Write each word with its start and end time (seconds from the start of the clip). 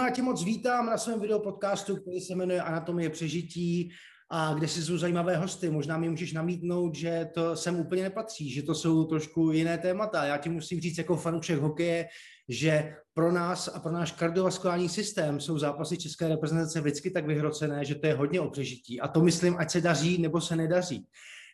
Já 0.00 0.10
tě 0.10 0.22
moc 0.22 0.44
vítám 0.44 0.86
na 0.86 0.98
svém 0.98 1.20
videopodcastu, 1.20 1.96
který 1.96 2.20
se 2.20 2.34
jmenuje 2.34 2.62
Anatomie 2.62 3.10
přežití 3.10 3.90
a 4.30 4.54
kde 4.54 4.68
si 4.68 4.82
jsou 4.82 4.98
zajímavé 4.98 5.36
hosty. 5.36 5.70
Možná 5.70 5.98
mi 5.98 6.08
můžeš 6.08 6.32
namítnout, 6.32 6.94
že 6.94 7.30
to 7.34 7.56
sem 7.56 7.80
úplně 7.80 8.02
nepatří, 8.02 8.50
že 8.50 8.62
to 8.62 8.74
jsou 8.74 9.04
trošku 9.04 9.52
jiné 9.52 9.78
témata. 9.78 10.24
Já 10.24 10.36
ti 10.36 10.48
musím 10.48 10.80
říct 10.80 10.98
jako 10.98 11.16
fanoušek 11.16 11.58
hokeje, 11.58 12.06
že 12.48 12.94
pro 13.14 13.32
nás 13.32 13.68
a 13.68 13.80
pro 13.80 13.92
náš 13.92 14.12
kardiovaskulární 14.12 14.88
systém 14.88 15.40
jsou 15.40 15.58
zápasy 15.58 15.98
české 15.98 16.28
reprezentace 16.28 16.80
vždycky 16.80 17.10
tak 17.10 17.26
vyhrocené, 17.26 17.84
že 17.84 17.94
to 17.94 18.06
je 18.06 18.14
hodně 18.14 18.40
o 18.40 18.50
přežití. 18.50 19.00
A 19.00 19.08
to 19.08 19.22
myslím, 19.22 19.56
ať 19.58 19.70
se 19.70 19.80
daří 19.80 20.18
nebo 20.22 20.40
se 20.40 20.56
nedaří. 20.56 21.06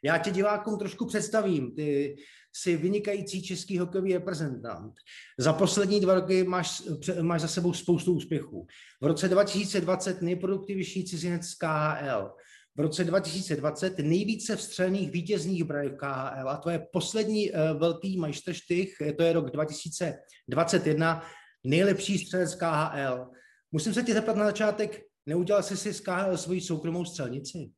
Já 0.07 0.19
tě 0.19 0.31
divákům 0.31 0.79
trošku 0.79 1.07
představím. 1.07 1.75
Ty 1.75 2.17
jsi 2.53 2.77
vynikající 2.77 3.43
český 3.43 3.79
hokejový 3.79 4.13
reprezentant. 4.13 4.95
Za 5.39 5.53
poslední 5.53 6.01
dva 6.01 6.15
roky 6.15 6.45
máš, 6.45 6.83
máš 7.23 7.41
za 7.41 7.49
sebou 7.49 7.73
spoustu 7.73 8.13
úspěchů. 8.13 8.67
V 9.03 9.07
roce 9.07 9.29
2020 9.29 10.23
nejproduktivnější 10.23 11.05
cizinec 11.05 11.55
KHL. 11.55 12.33
V 12.77 12.81
roce 12.81 13.05
2020 13.05 13.99
nejvíce 13.99 14.57
vstřelených 14.57 15.11
vítězných 15.11 15.65
braní 15.65 15.89
v 15.89 15.97
KHL 15.97 16.49
a 16.49 16.57
to 16.57 16.71
je 16.71 16.87
poslední 16.93 17.51
uh, 17.51 17.59
velký 17.79 18.19
majstrštych, 18.19 18.97
to 19.17 19.23
je 19.23 19.33
rok 19.33 19.51
2021, 19.51 21.23
nejlepší 21.65 22.19
střelec 22.19 22.55
KHL. 22.55 23.27
Musím 23.73 23.95
se 23.95 24.03
tě 24.03 24.15
zeptat 24.15 24.37
na 24.37 24.45
začátek, 24.45 25.03
neudělal 25.27 25.63
jsi 25.63 25.77
si 25.77 25.95
z 25.95 26.01
KHL 26.01 26.37
svoji 26.37 26.61
soukromou 26.61 27.05
střelnici? 27.05 27.71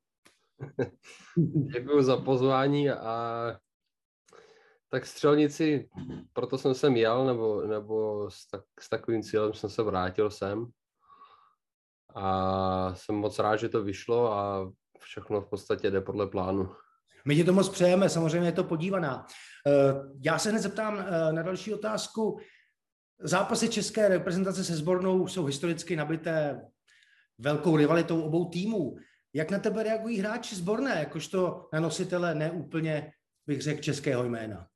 Děkuji 1.74 2.02
za 2.02 2.16
pozvání 2.16 2.90
a 2.90 3.56
tak 4.90 5.06
střelnici, 5.06 5.88
proto 6.32 6.58
jsem 6.58 6.74
sem 6.74 6.96
jel, 6.96 7.26
nebo, 7.26 7.62
nebo 7.62 8.30
s, 8.30 8.46
tak, 8.46 8.64
s 8.80 8.88
takovým 8.88 9.22
cílem 9.22 9.54
jsem 9.54 9.70
se 9.70 9.82
vrátil 9.82 10.30
sem. 10.30 10.66
A 12.14 12.94
jsem 12.94 13.14
moc 13.14 13.38
rád, 13.38 13.56
že 13.56 13.68
to 13.68 13.84
vyšlo 13.84 14.32
a 14.32 14.72
všechno 14.98 15.40
v 15.40 15.48
podstatě 15.50 15.90
jde 15.90 16.00
podle 16.00 16.26
plánu. 16.26 16.74
My 17.24 17.36
ti 17.36 17.44
to 17.44 17.52
moc 17.52 17.68
přejeme, 17.68 18.08
samozřejmě 18.08 18.48
je 18.48 18.52
to 18.52 18.64
podívaná. 18.64 19.26
Eh, 19.66 19.94
já 20.24 20.38
se 20.38 20.50
hned 20.50 20.60
zeptám 20.60 20.98
eh, 20.98 21.32
na 21.32 21.42
další 21.42 21.74
otázku. 21.74 22.38
Zápasy 23.20 23.68
české 23.68 24.08
reprezentace 24.08 24.64
se 24.64 24.76
sbornou 24.76 25.26
jsou 25.26 25.44
historicky 25.44 25.96
nabité 25.96 26.60
velkou 27.38 27.76
rivalitou 27.76 28.22
obou 28.22 28.48
týmů. 28.48 28.96
Jak 29.34 29.50
na 29.50 29.58
tebe 29.58 29.82
reagují 29.82 30.18
hráči 30.18 30.56
sborné, 30.56 30.98
jakožto 30.98 31.68
na 31.72 31.80
nositele 31.80 32.34
neúplně, 32.34 33.12
bych 33.46 33.62
řekl, 33.62 33.82
českého 33.82 34.24
jména? 34.24 34.66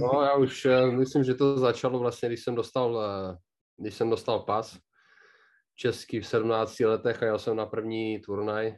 No, 0.00 0.22
já 0.22 0.34
už 0.34 0.64
eh, 0.64 0.86
myslím, 0.86 1.24
že 1.24 1.34
to 1.34 1.58
začalo 1.58 1.98
vlastně, 1.98 2.28
když 2.28 2.44
jsem 2.44 2.54
dostal, 2.54 3.02
eh, 3.02 3.36
když 3.76 3.94
jsem 3.94 4.10
dostal 4.10 4.40
pas 4.40 4.78
český 5.74 6.20
v 6.20 6.26
17 6.26 6.80
letech 6.80 7.22
a 7.22 7.26
já 7.26 7.38
jsem 7.38 7.56
na 7.56 7.66
první 7.66 8.20
turnaj 8.20 8.76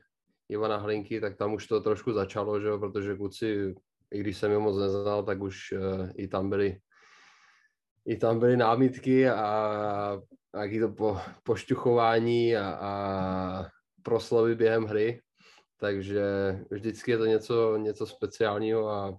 Ivana 0.49 0.77
Hlinky, 0.77 1.21
tak 1.21 1.37
tam 1.37 1.55
už 1.55 1.67
to 1.67 1.81
trošku 1.81 2.13
začalo, 2.13 2.61
že 2.61 2.69
protože 2.79 3.17
kluci, 3.17 3.75
i 4.11 4.21
když 4.21 4.37
jsem 4.37 4.51
je 4.51 4.59
moc 4.59 4.79
neznal, 4.79 5.23
tak 5.23 5.43
už 5.43 5.73
uh, 5.73 6.11
i 6.15 6.29
tam 6.29 6.51
byly 6.51 6.81
i 8.07 8.17
tam 8.17 8.39
byly 8.39 8.57
námitky 8.57 9.29
a 9.29 10.21
nějaký 10.55 10.81
to 10.81 10.89
po, 10.89 11.21
pošťuchování 11.43 12.57
a, 12.57 12.71
a 12.71 13.67
proslovy 14.05 14.55
během 14.55 14.85
hry, 14.85 15.23
takže 15.81 16.25
vždycky 16.71 17.11
je 17.11 17.19
to 17.19 17.27
něco, 17.27 17.77
něco 17.77 18.07
speciálního 18.07 18.91
a 18.91 19.19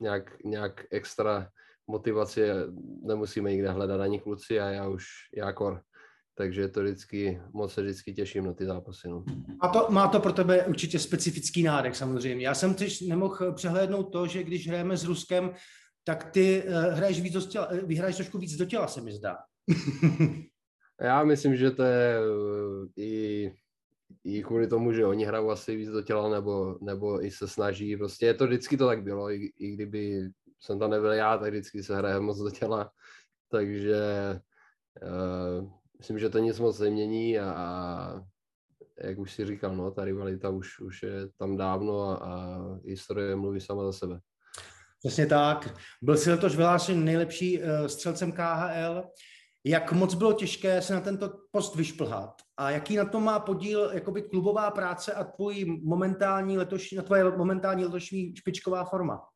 nějak, 0.00 0.44
nějak 0.44 0.86
extra 0.90 1.48
motivaci 1.86 2.42
nemusíme 3.02 3.50
nikde 3.50 3.70
hledat 3.70 4.00
ani 4.00 4.20
kluci 4.20 4.60
a 4.60 4.66
já 4.66 4.88
už 4.88 5.04
jakor. 5.36 5.82
Takže 6.38 6.68
to 6.68 6.82
vždycky, 6.82 7.40
moc 7.52 7.72
se 7.72 7.82
vždycky 7.82 8.14
těším 8.14 8.44
na 8.44 8.52
ty 8.52 8.66
zápasy. 8.66 9.08
No. 9.08 9.24
A 9.60 9.68
to, 9.68 9.86
má 9.90 10.08
to 10.08 10.20
pro 10.20 10.32
tebe 10.32 10.66
určitě 10.66 10.98
specifický 10.98 11.62
nádech 11.62 11.96
samozřejmě. 11.96 12.46
Já 12.46 12.54
jsem 12.54 12.74
teď 12.74 13.08
nemohl 13.08 13.52
přehlédnout 13.52 14.12
to, 14.12 14.26
že 14.26 14.44
když 14.44 14.68
hrajeme 14.68 14.96
s 14.96 15.04
Ruskem, 15.04 15.54
tak 16.04 16.30
ty 16.30 16.62
uh, 16.62 16.94
hraješ 16.94 17.20
víc 17.20 17.32
do 17.32 17.40
těla, 17.40 17.70
uh, 17.70 17.78
vyhraješ 17.78 18.16
trošku 18.16 18.38
víc 18.38 18.56
do 18.56 18.64
těla, 18.64 18.88
se 18.88 19.00
mi 19.00 19.12
zdá. 19.12 19.36
Já 21.00 21.24
myslím, 21.24 21.56
že 21.56 21.70
to 21.70 21.82
je 21.82 22.20
uh, 22.20 22.86
i 22.96 23.52
i 24.26 24.42
kvůli 24.42 24.66
tomu, 24.66 24.92
že 24.92 25.06
oni 25.06 25.24
hrajou 25.24 25.50
asi 25.50 25.76
víc 25.76 25.88
do 25.88 26.02
těla, 26.02 26.28
nebo, 26.28 26.78
nebo 26.80 27.24
i 27.24 27.30
se 27.30 27.48
snaží, 27.48 27.96
prostě 27.96 28.26
je 28.26 28.34
to 28.34 28.46
vždycky 28.46 28.76
to 28.76 28.86
tak 28.86 29.02
bylo, 29.02 29.30
i, 29.30 29.52
i 29.58 29.70
kdyby 29.70 30.30
jsem 30.60 30.78
tam 30.78 30.90
nebyl 30.90 31.12
já, 31.12 31.38
tak 31.38 31.50
vždycky 31.50 31.82
se 31.82 31.96
hraje 31.96 32.20
moc 32.20 32.38
do 32.38 32.50
těla, 32.50 32.90
takže 33.50 34.00
uh, 35.02 35.70
myslím, 35.98 36.18
že 36.18 36.28
to 36.28 36.38
nic 36.38 36.58
moc 36.58 36.80
nemění 36.80 37.38
a, 37.38 37.50
a 37.50 38.22
jak 39.00 39.18
už 39.18 39.32
si 39.32 39.44
říkal, 39.44 39.76
no, 39.76 39.90
ta 39.90 40.04
rivalita 40.04 40.50
už, 40.50 40.80
už 40.80 41.02
je 41.02 41.28
tam 41.38 41.56
dávno 41.56 42.00
a, 42.02 42.14
a 42.14 42.58
historie 42.84 43.36
mluví 43.36 43.60
sama 43.60 43.84
za 43.84 43.92
sebe. 43.92 44.20
Přesně 44.98 45.26
tak. 45.26 45.74
Byl 46.02 46.16
si 46.16 46.30
letoš 46.30 46.56
vyhlášen 46.56 47.04
nejlepší 47.04 47.62
uh, 47.62 47.86
střelcem 47.86 48.32
KHL. 48.32 49.04
Jak 49.68 49.92
moc 49.92 50.14
bylo 50.14 50.32
těžké 50.32 50.82
se 50.82 50.94
na 50.94 51.00
tento 51.00 51.30
post 51.50 51.74
vyšplhat 51.74 52.34
a 52.56 52.70
jaký 52.70 52.96
na 52.96 53.04
to 53.04 53.20
má 53.20 53.40
podíl 53.40 53.90
jakoby 53.92 54.22
klubová 54.22 54.70
práce 54.70 55.12
a 55.12 55.24
tvůj 55.24 55.80
momentální 55.84 56.58
letošní, 56.58 56.98
tvoje 56.98 57.24
momentální 57.24 57.84
letošní 57.84 58.36
špičková 58.36 58.84
forma? 58.84 59.28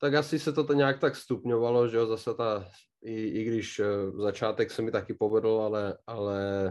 Tak 0.00 0.14
asi 0.14 0.38
se 0.38 0.52
to 0.52 0.72
nějak 0.72 1.00
tak 1.00 1.16
stupňovalo, 1.16 1.88
že 1.88 1.96
jo, 1.96 2.06
zase 2.06 2.34
ta, 2.34 2.68
i, 3.02 3.14
i 3.14 3.44
když 3.44 3.78
eh, 3.78 4.10
začátek 4.10 4.70
se 4.70 4.82
mi 4.82 4.90
taky 4.90 5.14
povedl, 5.14 5.48
ale, 5.48 5.98
ale 6.06 6.70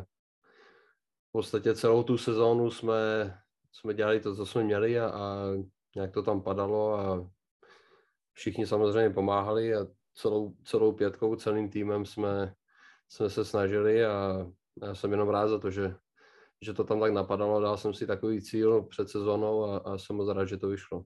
v 1.29 1.31
podstatě 1.31 1.75
celou 1.75 2.03
tu 2.03 2.17
sezónu 2.17 2.71
jsme, 2.71 3.33
jsme 3.71 3.93
dělali 3.93 4.19
to, 4.19 4.35
co 4.35 4.45
jsme 4.45 4.63
měli 4.63 4.99
a, 4.99 5.09
a 5.09 5.35
nějak 5.95 6.11
to 6.11 6.23
tam 6.23 6.41
padalo 6.41 6.99
a 6.99 7.29
všichni 8.33 8.67
samozřejmě 8.67 9.09
pomáhali 9.09 9.75
a 9.75 9.87
celou, 10.15 10.55
celou 10.63 10.91
pětkou, 10.91 11.35
celým 11.35 11.69
týmem 11.69 12.05
jsme, 12.05 12.53
jsme 13.09 13.29
se 13.29 13.45
snažili 13.45 14.05
a 14.05 14.47
já 14.83 14.95
jsem 14.95 15.11
jenom 15.11 15.29
rád 15.29 15.47
za 15.47 15.59
to, 15.59 15.71
že, 15.71 15.95
že 16.61 16.73
to 16.73 16.83
tam 16.83 16.99
tak 16.99 17.13
napadalo. 17.13 17.61
Dal 17.61 17.77
jsem 17.77 17.93
si 17.93 18.07
takový 18.07 18.41
cíl 18.41 18.81
před 18.81 19.09
sezónou 19.09 19.65
a, 19.65 19.77
a 19.77 19.97
jsem 19.97 20.15
moc 20.15 20.29
rád, 20.29 20.45
že 20.45 20.57
to 20.57 20.67
vyšlo. 20.67 21.03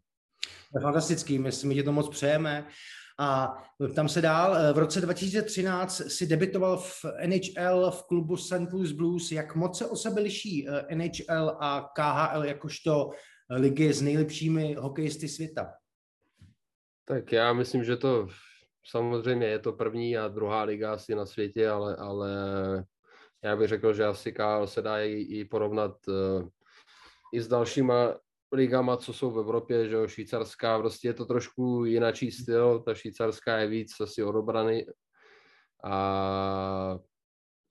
Fantastický, 0.81 1.39
my, 1.39 1.49
my 1.65 1.75
ti 1.75 1.83
to 1.83 1.91
moc 1.91 2.09
přejeme. 2.09 2.67
A 3.19 3.57
tam 3.95 4.09
se 4.09 4.21
dál, 4.21 4.73
v 4.73 4.77
roce 4.77 5.01
2013 5.01 6.01
si 6.07 6.27
debitoval 6.27 6.77
v 6.77 7.05
NHL 7.27 7.91
v 7.91 8.07
klubu 8.07 8.37
St. 8.37 8.73
Louis 8.73 8.91
Blues. 8.91 9.31
Jak 9.31 9.55
moc 9.55 9.77
se 9.77 9.85
o 9.85 9.95
sebe 9.95 10.21
liší 10.21 10.67
eh, 10.69 10.95
NHL 10.95 11.57
a 11.59 11.89
KHL 11.95 12.45
jakožto 12.45 13.09
ligy 13.49 13.93
s 13.93 14.01
nejlepšími 14.01 14.73
hokejisty 14.73 15.27
světa? 15.27 15.73
Tak 17.05 17.31
já 17.31 17.53
myslím, 17.53 17.83
že 17.83 17.97
to 17.97 18.27
samozřejmě 18.89 19.47
je 19.47 19.59
to 19.59 19.73
první 19.73 20.17
a 20.17 20.27
druhá 20.27 20.63
liga 20.63 20.93
asi 20.93 21.15
na 21.15 21.25
světě, 21.25 21.69
ale, 21.69 21.95
ale 21.95 22.29
já 23.43 23.55
bych 23.55 23.67
řekl, 23.67 23.93
že 23.93 24.05
asi 24.05 24.31
KL 24.31 24.67
se 24.67 24.81
dá 24.81 24.99
i, 24.99 25.11
i 25.11 25.45
porovnat 25.45 26.07
uh, 26.07 26.47
i 27.33 27.41
s 27.41 27.47
dalšíma 27.47 28.15
ligama, 28.51 28.97
co 28.97 29.13
jsou 29.13 29.31
v 29.31 29.39
Evropě, 29.39 29.89
že 29.89 29.95
jo, 29.95 30.07
švýcarská, 30.07 30.79
prostě 30.79 31.07
je 31.07 31.13
to 31.13 31.25
trošku 31.25 31.85
jináčí 31.85 32.31
styl, 32.31 32.79
ta 32.79 32.93
švýcarská 32.93 33.57
je 33.57 33.67
víc 33.67 33.99
asi 33.99 34.23
odobrany 34.23 34.85
a 35.83 36.99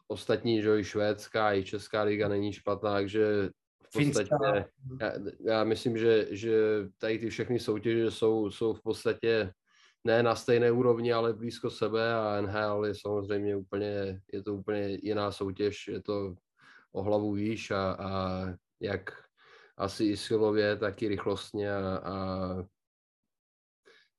ostatní, 0.09 0.63
že 0.63 0.69
jo, 0.69 0.77
i 0.77 0.85
švédská, 0.85 1.55
i 1.55 1.65
česká 1.65 2.03
liga 2.03 2.29
není 2.29 2.53
špatná, 2.53 2.93
takže 2.93 3.51
v 3.89 3.93
podstatě, 3.93 4.65
já, 5.01 5.13
já 5.41 5.65
myslím, 5.65 5.99
že, 5.99 6.27
že 6.31 6.61
tady 6.99 7.19
ty 7.19 7.31
všechny 7.31 7.61
soutěže 7.61 8.11
jsou, 8.11 8.51
jsou 8.51 8.73
v 8.75 8.83
podstatě 8.83 9.53
ne 10.09 10.23
na 10.23 10.35
stejné 10.35 10.73
úrovni, 10.73 11.13
ale 11.13 11.33
blízko 11.33 11.71
sebe 11.71 12.15
a 12.15 12.41
NHL 12.41 12.87
je 12.87 12.95
samozřejmě 12.95 13.57
úplně, 13.57 14.21
je 14.33 14.43
to 14.43 14.55
úplně 14.55 14.99
jiná 15.03 15.33
soutěž, 15.33 15.89
je 15.89 16.01
to 16.03 16.35
o 16.93 17.03
hlavu 17.03 17.33
výš 17.33 17.71
a, 17.71 17.93
a 17.93 18.43
jak 18.81 19.11
asi 19.77 20.05
i 20.05 20.17
silově, 20.17 20.77
tak 20.77 21.03
i 21.03 21.09
rychlostně 21.09 21.73
a, 21.73 21.97
a 21.97 22.17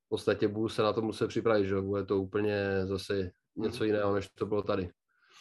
v 0.04 0.08
podstatě 0.08 0.48
budu 0.48 0.68
se 0.68 0.82
na 0.82 0.92
to 0.92 1.02
muset 1.02 1.28
připravit, 1.28 1.66
že 1.66 1.80
bude 1.80 2.04
to 2.04 2.22
úplně 2.22 2.86
zase 2.86 3.30
něco 3.56 3.84
jiného, 3.84 4.14
než 4.14 4.28
to 4.28 4.46
bylo 4.46 4.62
tady. 4.62 4.90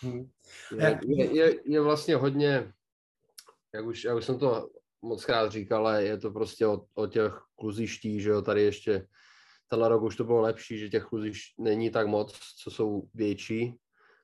Hmm. 0.02 0.30
Je, 0.78 1.00
je, 1.08 1.36
je, 1.36 1.56
je 1.66 1.82
vlastně 1.82 2.16
hodně, 2.16 2.74
jak 3.74 3.86
už, 3.86 4.04
jak 4.04 4.18
už 4.18 4.26
jsem 4.26 4.40
to 4.40 4.70
moc 5.02 5.26
krát 5.26 5.52
říkal, 5.52 5.88
ale 5.88 6.04
je 6.04 6.18
to 6.18 6.32
prostě 6.32 6.68
o, 6.68 6.86
o 6.94 7.08
těch 7.08 7.34
kluzištích, 7.56 8.22
že 8.22 8.30
jo, 8.30 8.42
tady 8.42 8.62
ještě 8.62 9.08
tenhle 9.70 9.90
rok 9.90 10.04
už 10.04 10.16
to 10.16 10.24
bylo 10.24 10.42
lepší, 10.42 10.78
že 10.78 10.90
těch 10.90 11.04
kluzišť 11.04 11.60
není 11.60 11.90
tak 11.90 12.08
moc, 12.08 12.40
co 12.64 12.72
jsou 12.72 13.04
větší, 13.14 13.76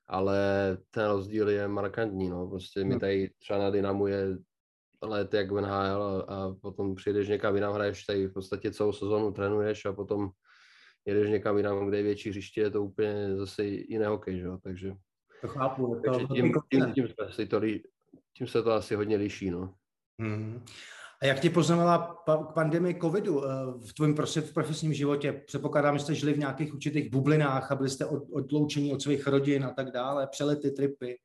ale 0.07 0.37
ten 0.91 1.07
rozdíl 1.07 1.49
je 1.49 1.67
markantní, 1.67 2.29
no. 2.29 2.47
Prostě 2.47 2.83
mi 2.83 2.99
tady 2.99 3.29
třeba 3.39 3.59
na 3.59 3.69
Dynamu 3.69 4.07
je 4.07 4.37
let 5.01 5.33
jak 5.33 5.51
v 5.51 5.61
NHL 5.61 6.03
a, 6.03 6.21
a 6.21 6.55
potom 6.61 6.95
přijdeš 6.95 7.27
někam 7.27 7.55
jinam, 7.55 7.73
hraješ 7.73 8.05
tady 8.05 8.27
v 8.27 8.33
podstatě 8.33 8.71
celou 8.71 8.93
sezonu 8.93 9.31
trénuješ 9.31 9.85
a 9.85 9.93
potom 9.93 10.29
jedeš 11.05 11.29
někam 11.29 11.57
jinam, 11.57 11.87
kde 11.87 11.97
je 11.97 12.03
větší 12.03 12.29
hřiště, 12.29 12.61
je 12.61 12.69
to 12.69 12.83
úplně 12.83 13.35
zase 13.35 13.65
jiný 13.65 14.05
hokej, 14.05 14.39
že 14.39 14.45
jo, 14.45 14.57
takže 14.63 14.91
To 15.41 15.47
chápu. 15.47 15.95
To, 15.95 16.11
Takže 16.11 16.27
tím, 16.27 16.53
tím, 16.53 16.61
tím, 16.71 16.93
tím, 16.93 17.07
to, 17.47 17.61
tím 18.37 18.47
se 18.47 18.63
to 18.63 18.71
asi 18.71 18.95
hodně 18.95 19.17
liší, 19.17 19.51
no. 19.51 19.73
Hmm. 20.21 20.65
A 21.25 21.27
jak 21.27 21.39
tě 21.39 21.49
poznamenala 21.49 22.23
k 22.49 22.53
pandemii 22.53 22.99
covidu 23.01 23.45
eh, 23.45 23.49
v 23.89 23.93
tvém 23.93 24.15
v 24.15 24.53
profesním 24.53 24.93
životě? 24.93 25.43
Předpokládám, 25.45 25.97
že 25.97 26.03
jste 26.03 26.15
žili 26.15 26.33
v 26.33 26.37
nějakých 26.39 26.73
určitých 26.73 27.11
bublinách 27.11 27.71
a 27.71 27.75
byli 27.75 27.89
jste 27.89 28.05
od, 28.05 28.23
odloučení 28.31 28.93
od 28.93 29.01
svých 29.01 29.27
rodin 29.27 29.65
a 29.65 29.69
tak 29.69 29.91
dále, 29.91 30.27
přelety, 30.27 30.71
tripy. 30.71 31.17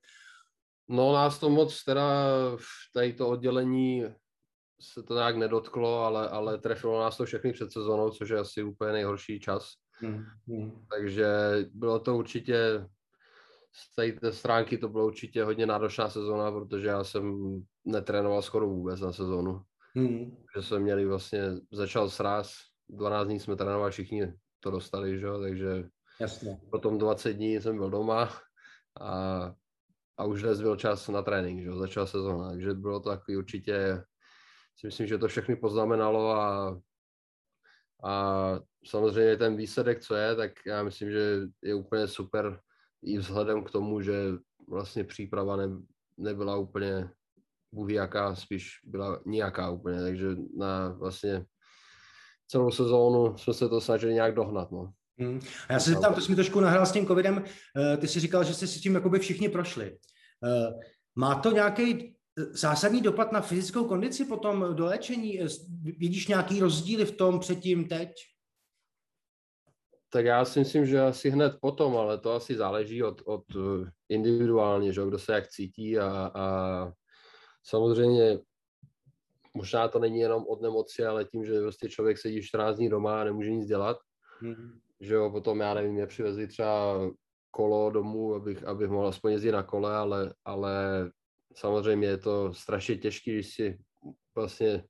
No 0.88 1.12
nás 1.12 1.38
to 1.38 1.50
moc 1.50 1.84
teda 1.84 2.04
v 2.56 2.92
tady 2.94 3.12
to 3.12 3.28
oddělení 3.28 4.04
se 4.80 5.02
to 5.02 5.14
nějak 5.14 5.36
nedotklo, 5.36 6.04
ale, 6.04 6.28
ale 6.28 6.58
trefilo 6.58 7.00
nás 7.00 7.16
to 7.16 7.24
všechny 7.24 7.52
před 7.52 7.72
sezónou, 7.72 8.10
což 8.10 8.28
je 8.28 8.38
asi 8.38 8.62
úplně 8.62 8.92
nejhorší 8.92 9.40
čas. 9.40 9.72
Hmm. 9.92 10.24
Hmm. 10.48 10.86
Takže 10.90 11.26
bylo 11.72 11.98
to 11.98 12.16
určitě 12.16 12.86
z 13.72 13.94
té, 13.94 14.12
té 14.12 14.32
stránky 14.32 14.78
to 14.78 14.88
bylo 14.88 15.06
určitě 15.06 15.44
hodně 15.44 15.66
náročná 15.66 16.10
sezóna, 16.10 16.52
protože 16.52 16.86
já 16.86 17.04
jsem 17.04 17.54
netrénoval 17.84 18.42
skoro 18.42 18.66
vůbec 18.68 19.00
na 19.00 19.12
sezónu. 19.12 19.62
Hmm. 19.94 20.36
Že 20.56 20.62
jsme 20.62 20.78
měli 20.78 21.06
vlastně, 21.06 21.42
začal 21.72 22.10
sraz, 22.10 22.52
12 22.88 23.26
dní 23.26 23.40
jsme 23.40 23.56
trénovali, 23.56 23.92
všichni 23.92 24.32
to 24.60 24.70
dostali, 24.70 25.18
že 25.18 25.26
takže 25.42 25.84
Jasně. 26.20 26.60
potom 26.70 26.98
20 26.98 27.32
dní 27.32 27.60
jsem 27.60 27.76
byl 27.76 27.90
doma 27.90 28.32
a, 29.00 29.52
a 30.16 30.24
už 30.24 30.42
dnes 30.42 30.60
byl 30.60 30.76
čas 30.76 31.08
na 31.08 31.22
trénink, 31.22 31.62
že 31.62 31.72
začala 31.72 32.06
sezóna, 32.06 32.50
takže 32.50 32.74
bylo 32.74 33.00
to 33.00 33.08
takový 33.08 33.36
určitě, 33.36 34.02
si 34.76 34.86
myslím, 34.86 35.06
že 35.06 35.18
to 35.18 35.28
všechny 35.28 35.56
poznamenalo 35.56 36.30
a, 36.30 36.80
a 38.04 38.54
samozřejmě 38.86 39.36
ten 39.36 39.56
výsledek, 39.56 40.00
co 40.00 40.14
je, 40.14 40.36
tak 40.36 40.52
já 40.66 40.82
myslím, 40.82 41.10
že 41.10 41.40
je 41.62 41.74
úplně 41.74 42.08
super 42.08 42.60
i 43.02 43.18
vzhledem 43.18 43.64
k 43.64 43.70
tomu, 43.70 44.00
že 44.00 44.14
vlastně 44.68 45.04
příprava 45.04 45.56
ne, 45.56 45.68
nebyla 46.16 46.56
úplně 46.56 47.10
bůh 47.72 47.90
jaká, 47.90 48.34
spíš 48.34 48.70
byla 48.84 49.20
nijaká 49.26 49.70
úplně, 49.70 50.00
takže 50.00 50.26
na 50.56 50.88
vlastně 50.88 51.44
celou 52.50 52.70
sezónu 52.70 53.38
jsme 53.38 53.54
se 53.54 53.68
to 53.68 53.80
snažili 53.80 54.14
nějak 54.14 54.34
dohnat. 54.34 54.70
No. 54.70 54.92
Hmm. 55.18 55.40
A 55.68 55.72
já 55.72 55.80
se 55.80 55.90
zeptám, 55.90 56.14
to 56.14 56.20
jsi 56.20 56.30
mi 56.30 56.36
trošku 56.36 56.60
nahrál 56.60 56.86
s 56.86 56.92
tím 56.92 57.06
covidem, 57.06 57.44
eh, 57.76 57.96
ty 57.96 58.08
jsi 58.08 58.20
říkal, 58.20 58.44
že 58.44 58.54
jste 58.54 58.66
si 58.66 58.80
tím 58.80 58.94
jakoby 58.94 59.18
všichni 59.18 59.48
prošli. 59.48 59.98
Eh, 60.44 60.72
má 61.16 61.34
to 61.34 61.50
nějaký 61.50 62.16
zásadní 62.52 63.00
dopad 63.00 63.32
na 63.32 63.40
fyzickou 63.40 63.84
kondici 63.84 64.24
potom 64.24 64.66
do 64.74 64.84
léčení? 64.84 65.42
Eh, 65.42 65.46
vidíš 65.82 66.28
nějaký 66.28 66.60
rozdíly 66.60 67.04
v 67.04 67.16
tom 67.16 67.40
předtím, 67.40 67.88
teď? 67.88 68.10
Tak 70.12 70.24
já 70.24 70.44
si 70.44 70.58
myslím, 70.58 70.86
že 70.86 71.00
asi 71.00 71.30
hned 71.30 71.56
potom, 71.60 71.96
ale 71.96 72.18
to 72.18 72.32
asi 72.32 72.56
záleží 72.56 73.02
od, 73.02 73.22
od 73.24 73.44
individuálně, 74.08 74.92
že, 74.92 75.00
kdo 75.06 75.18
se 75.18 75.32
jak 75.32 75.48
cítí 75.48 75.98
a, 75.98 76.30
a 76.34 76.92
Samozřejmě 77.62 78.38
možná 79.54 79.88
to 79.88 79.98
není 79.98 80.20
jenom 80.20 80.46
od 80.48 80.62
nemoci, 80.62 81.04
ale 81.04 81.24
tím, 81.24 81.44
že 81.44 81.60
prostě 81.60 81.88
člověk 81.88 82.18
sedí 82.18 82.42
14 82.42 82.76
dní 82.76 82.88
doma 82.88 83.20
a 83.20 83.24
nemůže 83.24 83.50
nic 83.50 83.66
dělat, 83.66 83.96
mm-hmm. 84.42 84.80
že 85.00 85.14
jo, 85.14 85.30
potom 85.30 85.60
já 85.60 85.74
nevím, 85.74 85.92
mě 85.92 86.06
přivezli 86.06 86.46
třeba 86.46 87.00
kolo 87.50 87.90
domů, 87.90 88.34
abych, 88.34 88.64
abych 88.64 88.90
mohl 88.90 89.08
aspoň 89.08 89.32
jezdit 89.32 89.52
na 89.52 89.62
kole, 89.62 89.96
ale, 89.96 90.34
ale 90.44 90.74
samozřejmě 91.56 92.08
je 92.08 92.18
to 92.18 92.54
strašně 92.54 92.96
těžké, 92.96 93.32
když 93.32 93.54
si 93.54 93.78
vlastně, 94.34 94.84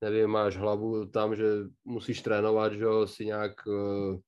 nevím, 0.00 0.26
máš 0.26 0.56
hlavu 0.56 1.06
tam, 1.06 1.36
že 1.36 1.44
musíš 1.84 2.22
trénovat, 2.22 2.72
že 2.72 2.84
jo, 2.84 3.06
si 3.06 3.26
nějak 3.26 3.66
uh, 3.66 4.18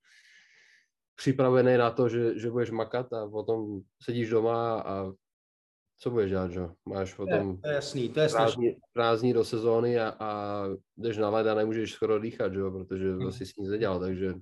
připravený 1.15 1.77
na 1.77 1.91
to, 1.91 2.09
že, 2.09 2.39
že 2.39 2.51
budeš 2.51 2.71
makat 2.71 3.13
a 3.13 3.27
potom 3.27 3.81
sedíš 4.03 4.29
doma 4.29 4.81
a 4.81 5.11
co 6.01 6.09
budeš 6.09 6.29
dělat, 6.29 6.51
že? 6.51 6.61
Máš 6.85 7.13
potom 7.13 7.57
to 7.57 7.69
je 7.69 7.75
jasný, 7.75 8.09
to 8.09 8.19
je 8.19 8.29
prázdní, 8.29 8.75
prázdní 8.93 9.33
do 9.33 9.45
sezóny 9.45 9.99
a, 9.99 10.15
a 10.19 10.63
jdeš 10.97 11.17
na 11.17 11.29
led 11.29 11.47
a 11.47 11.53
nemůžeš 11.53 11.93
skoro 11.93 12.19
dýchat, 12.19 12.53
že? 12.53 12.59
protože 12.59 13.09
hmm. 13.09 13.19
vlastně 13.19 13.45
si 13.45 13.53
nic 13.57 13.69
nedělal, 13.69 13.99
takže... 13.99 14.33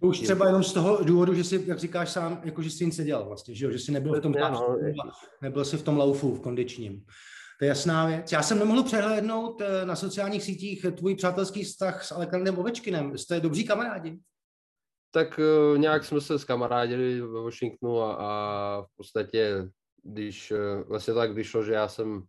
Už 0.00 0.20
třeba 0.20 0.46
jenom 0.46 0.62
z 0.62 0.72
toho 0.72 1.04
důvodu, 1.04 1.34
že 1.34 1.44
jsi, 1.44 1.64
jak 1.66 1.78
říkáš 1.78 2.10
sám, 2.10 2.40
jako 2.44 2.62
že 2.62 2.70
jsi 2.70 2.86
nic 2.86 2.98
nedělal 2.98 3.24
vlastně, 3.24 3.54
že, 3.54 3.64
jo? 3.64 3.70
že 3.70 3.78
jsi 3.78 3.92
nebyl 3.92 4.14
v 4.14 4.20
tom 4.20 4.32
no, 4.32 4.78
nebyl 5.42 5.64
jsi 5.64 5.76
v 5.76 5.82
tom 5.82 5.96
laufu, 5.96 6.34
v 6.34 6.40
kondičním. 6.40 7.04
To 7.58 7.64
je 7.64 7.68
jasná 7.68 8.06
věc. 8.06 8.32
Já 8.32 8.42
jsem 8.42 8.58
nemohl 8.58 8.82
přehlédnout 8.82 9.60
eh, 9.60 9.86
na 9.86 9.96
sociálních 9.96 10.42
sítích 10.42 10.86
tvůj 10.94 11.14
přátelský 11.14 11.64
vztah 11.64 12.04
s 12.04 12.12
Alexandrem 12.12 12.58
Ovečkinem. 12.58 13.18
Jste 13.18 13.40
dobří 13.40 13.64
kamarádi? 13.64 14.18
Tak 15.14 15.38
uh, 15.38 15.78
nějak 15.78 16.04
jsme 16.04 16.20
se 16.20 16.38
skamarádili 16.38 17.20
ve 17.20 17.40
Washingtonu 17.42 18.00
a, 18.00 18.14
a 18.14 18.82
v 18.82 18.86
podstatě 18.96 19.68
když 20.02 20.50
eh, 20.50 20.82
vlastně 20.88 21.14
tak 21.14 21.32
vyšlo, 21.32 21.62
že 21.62 21.72
já 21.72 21.88
jsem 21.88 22.22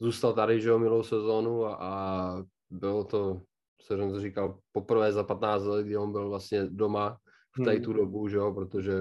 zůstal 0.00 0.32
tady, 0.32 0.60
že 0.60 0.68
jo, 0.68 0.78
milou 0.78 1.02
sezónu 1.02 1.66
a, 1.66 1.74
a 1.74 2.42
bylo 2.70 3.04
to, 3.04 3.40
co 3.78 3.96
jsem 3.96 4.12
to 4.12 4.20
říkal, 4.20 4.58
poprvé 4.72 5.12
za 5.12 5.22
15 5.22 5.64
let, 5.64 5.86
kdy 5.86 5.96
on 5.96 6.12
byl 6.12 6.28
vlastně 6.28 6.64
doma 6.64 7.18
v 7.60 7.64
tady 7.64 7.80
tu 7.80 7.90
hmm. 7.90 8.00
dobu, 8.00 8.28
že 8.28 8.36
jo, 8.36 8.52
protože 8.52 8.92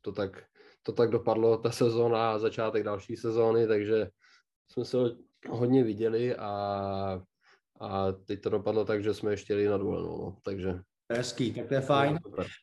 to 0.00 0.12
tak, 0.12 0.44
to 0.82 0.92
tak 0.92 1.10
dopadlo, 1.10 1.58
ta 1.58 1.70
sezóna 1.70 2.32
a 2.32 2.38
začátek 2.38 2.82
další 2.82 3.16
sezóny, 3.16 3.66
takže 3.66 4.10
jsme 4.70 4.84
se 4.84 4.98
hodně 5.48 5.84
viděli 5.84 6.36
a, 6.36 7.22
a 7.80 8.12
teď 8.12 8.40
to 8.40 8.50
dopadlo 8.50 8.84
tak, 8.84 9.02
že 9.02 9.14
jsme 9.14 9.30
ještě 9.30 9.52
jeli 9.52 9.68
na 9.68 9.78
dovolenou, 9.78 10.24
no, 10.24 10.36
takže 10.42 10.80
Hezký, 11.12 11.52
tak 11.52 11.66
to 11.68 11.74
je 11.74 11.80
fajn. 11.80 12.18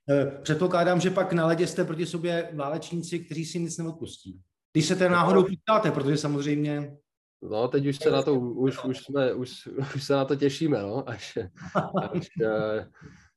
Eh, 0.10 0.40
předpokládám, 0.42 1.00
že 1.00 1.10
pak 1.10 1.34
na 1.34 1.48
ledě 1.48 1.68
jste 1.68 1.86
proti 1.86 2.06
sobě 2.06 2.50
válečníci, 2.56 3.20
kteří 3.20 3.46
si 3.46 3.60
nic 3.60 3.78
neodpustí. 3.78 4.42
Když 4.74 4.86
se 4.86 4.96
ten 4.96 5.12
náhodou 5.12 5.44
pýtáte, 5.44 5.92
protože 5.92 6.18
samozřejmě... 6.18 6.98
No, 7.42 7.68
teď 7.68 7.88
už 7.88 7.98
se 7.98 8.12
na 8.12 8.22
to, 8.22 8.34
už, 8.34 8.84
už, 8.84 8.98
jsme, 8.98 9.34
už, 9.34 9.68
už 9.96 10.04
se 10.04 10.14
na 10.14 10.26
to 10.26 10.36
těšíme, 10.36 10.82
no, 10.82 11.10
až, 11.10 11.38
až, 12.12 12.28
eh, 12.46 12.90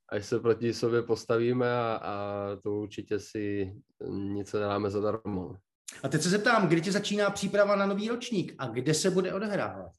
až 0.09 0.25
se 0.25 0.39
proti 0.39 0.73
sobě 0.73 1.01
postavíme 1.01 1.73
a, 1.73 1.99
a 2.03 2.47
to 2.63 2.73
určitě 2.73 3.19
si 3.19 3.75
nic 4.09 4.53
nedáme 4.53 4.89
zadarmo. 4.89 5.55
A 6.03 6.07
teď 6.07 6.21
se 6.21 6.29
zeptám, 6.29 6.67
kdy 6.67 6.81
ti 6.81 6.91
začíná 6.91 7.29
příprava 7.29 7.75
na 7.75 7.85
nový 7.85 8.09
ročník 8.09 8.55
a 8.57 8.67
kde 8.67 8.93
se 8.93 9.09
bude 9.09 9.33
odehrávat? 9.33 9.91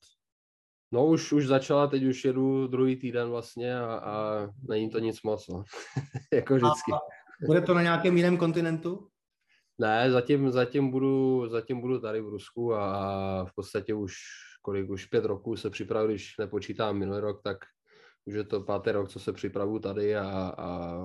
No 0.93 1.07
už, 1.07 1.33
už 1.33 1.47
začala, 1.47 1.87
teď 1.87 2.05
už 2.05 2.25
jedu 2.25 2.67
druhý 2.67 2.97
týden 2.97 3.29
vlastně 3.29 3.79
a, 3.79 3.95
a 3.95 4.49
není 4.69 4.91
to 4.91 4.99
nic 4.99 5.23
moc, 5.23 5.49
no. 5.49 5.65
jako 6.33 6.55
vždycky. 6.55 6.93
A 6.93 6.99
bude 7.47 7.61
to 7.61 7.75
na 7.75 7.83
nějakém 7.83 8.17
jiném 8.17 8.37
kontinentu? 8.37 9.09
Ne, 9.79 10.11
zatím, 10.11 10.51
zatím, 10.51 10.91
budu, 10.91 11.49
zatím 11.49 11.81
budu 11.81 12.01
tady 12.01 12.21
v 12.21 12.29
Rusku 12.29 12.75
a 12.75 13.45
v 13.45 13.55
podstatě 13.55 13.95
už 13.95 14.15
kolik, 14.63 14.91
už 14.91 15.07
pět 15.07 15.25
roků 15.25 15.57
se 15.57 15.71
připravuji, 15.71 16.15
když 16.15 16.35
nepočítám 16.39 16.99
minulý 16.99 17.21
rok, 17.21 17.41
tak 17.45 17.57
už 18.25 18.35
je 18.35 18.45
to 18.45 18.61
pátý 18.61 18.91
rok, 18.91 19.09
co 19.09 19.21
se 19.21 19.33
připravu 19.33 19.79
tady 19.79 20.17
a, 20.17 20.55
a 20.59 20.99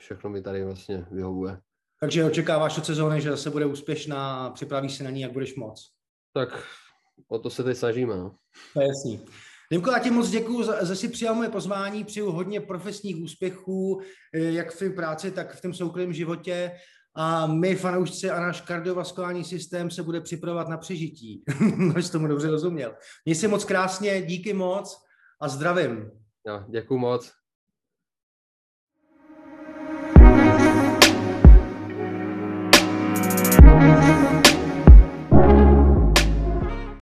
všechno 0.00 0.30
mi 0.30 0.42
tady 0.42 0.64
vlastně 0.64 1.06
vyhovuje. 1.10 1.58
Takže 2.00 2.24
očekáváš 2.24 2.78
od 2.78 2.86
sezóny, 2.86 3.20
že 3.20 3.36
se 3.36 3.50
bude 3.50 3.66
úspěšná 3.66 4.46
a 4.46 4.50
připravíš 4.50 4.94
se 4.94 5.04
na 5.04 5.10
ní, 5.10 5.20
jak 5.20 5.32
budeš 5.32 5.56
moc? 5.56 5.90
Tak 6.32 6.66
o 7.28 7.38
to 7.38 7.50
se 7.50 7.64
teď 7.64 7.76
snažíme. 7.76 8.16
No. 8.16 8.36
To 8.74 8.80
je 8.80 8.88
jasný. 8.88 9.26
Dimko, 9.72 9.90
já 9.90 9.98
ti 9.98 10.10
moc 10.10 10.30
děkuji, 10.30 10.64
že 10.88 10.96
jsi 10.96 11.08
přijal 11.08 11.34
moje 11.34 11.48
pozvání, 11.48 12.04
přeju 12.04 12.30
hodně 12.30 12.60
profesních 12.60 13.16
úspěchů, 13.16 14.00
jak 14.32 14.72
v 14.72 14.78
té 14.78 14.90
práci, 14.90 15.30
tak 15.30 15.54
v 15.54 15.62
tom 15.62 15.74
soukromém 15.74 16.12
životě 16.12 16.72
a 17.16 17.46
my, 17.46 17.76
fanoušci 17.76 18.30
a 18.30 18.40
náš 18.40 18.60
kardiovaskulární 18.60 19.44
systém 19.44 19.90
se 19.90 20.02
bude 20.02 20.20
připravovat 20.20 20.68
na 20.68 20.76
přežití. 20.76 21.44
Máš 21.76 22.10
tomu 22.10 22.26
dobře 22.26 22.50
rozuměl. 22.50 22.94
Měj 23.24 23.34
si 23.34 23.48
moc 23.48 23.64
krásně, 23.64 24.22
díky 24.22 24.52
moc 24.52 25.02
a 25.40 25.48
zdravím. 25.48 26.10
Jo, 26.46 26.64
děkuji 26.68 26.98
moc. 26.98 27.43